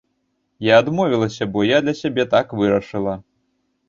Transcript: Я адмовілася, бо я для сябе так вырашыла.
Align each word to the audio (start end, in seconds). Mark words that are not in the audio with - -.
Я 0.67 0.77
адмовілася, 0.83 1.47
бо 1.57 1.63
я 1.71 1.81
для 1.87 1.93
сябе 1.99 2.25
так 2.33 2.55
вырашыла. 2.63 3.15